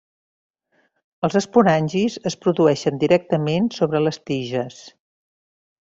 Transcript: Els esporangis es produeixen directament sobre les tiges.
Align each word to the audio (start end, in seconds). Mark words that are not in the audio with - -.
Els 1.27 1.37
esporangis 1.41 2.17
es 2.31 2.39
produeixen 2.47 2.99
directament 3.07 3.71
sobre 3.81 4.05
les 4.09 4.23
tiges. 4.33 4.85